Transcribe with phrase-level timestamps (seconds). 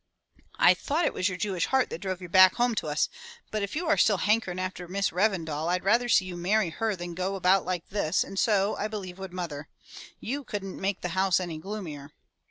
[0.57, 3.07] I thought it was your Jewish heart that drove you back home to us,
[3.51, 6.95] but if you are still hankering after Miss Revendal, I'd rather see you marry her
[6.95, 9.67] than go about like this and so, I be lieve, would mother.
[10.19, 12.13] You couldn't make the house any gloomier."